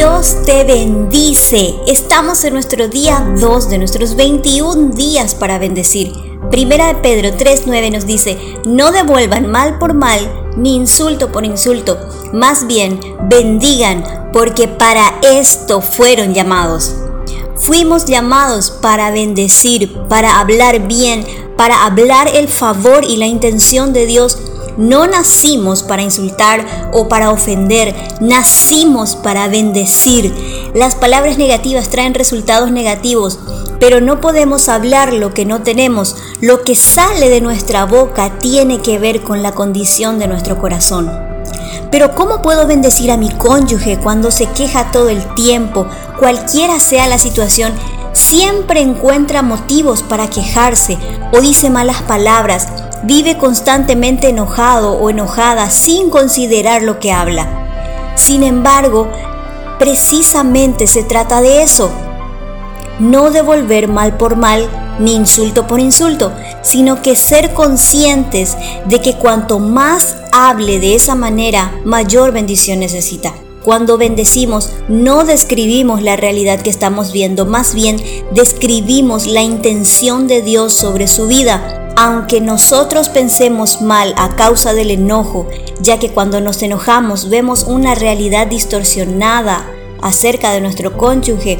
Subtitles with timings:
[0.00, 1.74] Dios te bendice.
[1.86, 6.14] Estamos en nuestro día 2 de nuestros 21 días para bendecir.
[6.50, 10.20] Primera de Pedro 3:9 nos dice, no devuelvan mal por mal
[10.56, 11.98] ni insulto por insulto,
[12.32, 16.94] más bien bendigan porque para esto fueron llamados.
[17.56, 21.26] Fuimos llamados para bendecir, para hablar bien,
[21.58, 24.38] para hablar el favor y la intención de Dios
[24.80, 30.34] no nacimos para insultar o para ofender, nacimos para bendecir.
[30.74, 33.38] Las palabras negativas traen resultados negativos,
[33.78, 36.16] pero no podemos hablar lo que no tenemos.
[36.40, 41.10] Lo que sale de nuestra boca tiene que ver con la condición de nuestro corazón.
[41.90, 45.86] Pero ¿cómo puedo bendecir a mi cónyuge cuando se queja todo el tiempo,
[46.18, 47.74] cualquiera sea la situación?
[48.14, 50.96] Siempre encuentra motivos para quejarse
[51.32, 52.68] o dice malas palabras
[53.02, 58.12] vive constantemente enojado o enojada sin considerar lo que habla.
[58.16, 59.08] Sin embargo,
[59.78, 61.90] precisamente se trata de eso.
[62.98, 69.14] No devolver mal por mal ni insulto por insulto, sino que ser conscientes de que
[69.14, 73.32] cuanto más hable de esa manera, mayor bendición necesita.
[73.64, 77.96] Cuando bendecimos, no describimos la realidad que estamos viendo, más bien
[78.32, 84.90] describimos la intención de Dios sobre su vida aunque nosotros pensemos mal a causa del
[84.90, 85.46] enojo,
[85.80, 89.66] ya que cuando nos enojamos vemos una realidad distorsionada
[90.02, 91.58] acerca de nuestro cónyuge,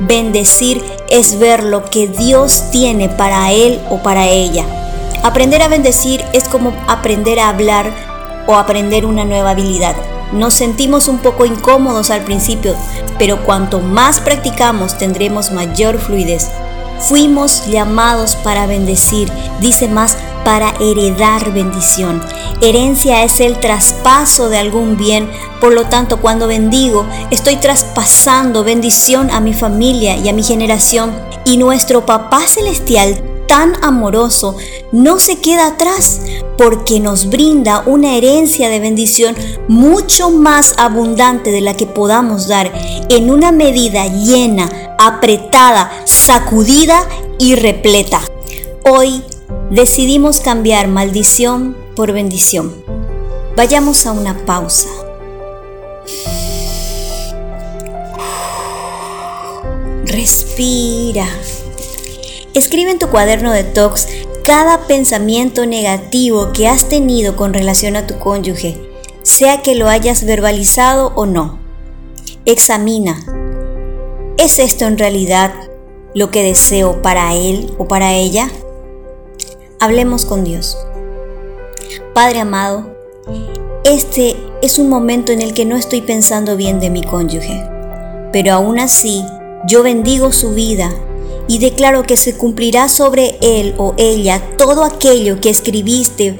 [0.00, 4.64] bendecir es ver lo que Dios tiene para él o para ella.
[5.22, 7.90] Aprender a bendecir es como aprender a hablar
[8.46, 9.96] o aprender una nueva habilidad.
[10.32, 12.74] Nos sentimos un poco incómodos al principio,
[13.18, 16.48] pero cuanto más practicamos tendremos mayor fluidez.
[17.00, 19.30] Fuimos llamados para bendecir,
[19.60, 22.22] dice más, para heredar bendición.
[22.60, 25.30] Herencia es el traspaso de algún bien,
[25.60, 31.12] por lo tanto cuando bendigo, estoy traspasando bendición a mi familia y a mi generación.
[31.44, 34.56] Y nuestro Papá Celestial tan amoroso
[34.92, 36.20] no se queda atrás
[36.58, 39.36] porque nos brinda una herencia de bendición
[39.68, 42.72] mucho más abundante de la que podamos dar
[43.08, 44.68] en una medida llena,
[44.98, 47.06] apretada, sacudida
[47.38, 48.20] y repleta.
[48.84, 49.22] Hoy
[49.70, 52.74] decidimos cambiar maldición por bendición.
[53.56, 54.88] Vayamos a una pausa.
[60.04, 61.26] Respira.
[62.54, 64.08] Escribe en tu cuaderno de talks
[64.44, 68.80] cada pensamiento negativo que has tenido con relación a tu cónyuge,
[69.22, 71.58] sea que lo hayas verbalizado o no.
[72.44, 73.45] Examina.
[74.38, 75.54] ¿Es esto en realidad
[76.14, 78.50] lo que deseo para él o para ella?
[79.80, 80.76] Hablemos con Dios.
[82.12, 82.94] Padre amado,
[83.82, 87.62] este es un momento en el que no estoy pensando bien de mi cónyuge,
[88.30, 89.24] pero aún así
[89.66, 90.92] yo bendigo su vida
[91.48, 96.38] y declaro que se cumplirá sobre él o ella todo aquello que escribiste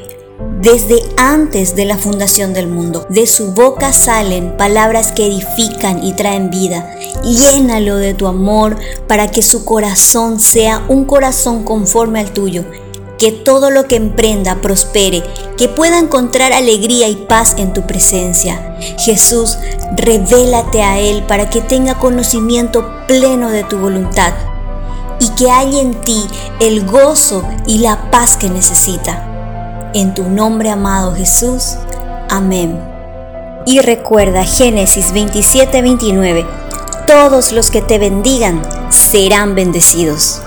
[0.60, 3.06] desde antes de la fundación del mundo.
[3.08, 6.94] De su boca salen palabras que edifican y traen vida.
[7.22, 12.64] Llénalo de tu amor para que su corazón sea un corazón conforme al tuyo.
[13.18, 15.22] Que todo lo que emprenda prospere,
[15.56, 18.76] que pueda encontrar alegría y paz en tu presencia.
[18.98, 19.56] Jesús,
[19.96, 24.34] revélate a Él para que tenga conocimiento pleno de tu voluntad
[25.18, 26.26] y que haya en ti
[26.60, 29.35] el gozo y la paz que necesita.
[29.96, 31.76] En tu nombre amado Jesús.
[32.28, 32.78] Amén.
[33.64, 36.44] Y recuerda Génesis 27:29,
[37.06, 40.42] todos los que te bendigan serán bendecidos.